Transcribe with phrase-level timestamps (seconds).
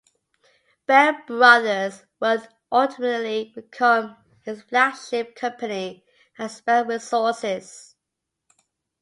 [0.87, 6.03] Bell brothers would ultimately become his flagship company
[6.39, 7.93] as Bell Resources.